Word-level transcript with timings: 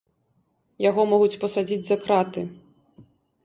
Яго 0.89 1.05
могуць 1.11 1.39
пасадзіць 1.45 1.81
за 1.93 2.01
краты. 2.07 2.41